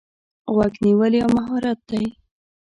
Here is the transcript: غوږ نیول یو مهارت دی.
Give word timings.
غوږ 0.53 0.73
نیول 0.85 1.13
یو 1.21 1.29
مهارت 1.37 1.79
دی. 1.89 2.05